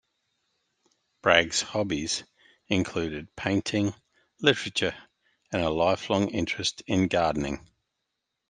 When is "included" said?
2.69-3.35